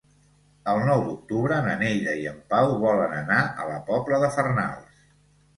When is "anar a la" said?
3.19-3.79